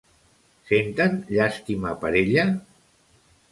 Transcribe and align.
Senten 0.69 1.19
llàstima 1.35 1.93
per 2.05 2.13
ella? 2.25 2.49